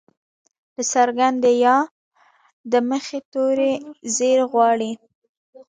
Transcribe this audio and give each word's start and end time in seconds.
د 0.75 0.77
څرګندي 0.93 1.53
ي 1.65 1.73
د 2.71 2.73
مخه 2.89 3.19
توری 3.31 3.73
زير 4.15 4.39
غواړي. 4.51 4.91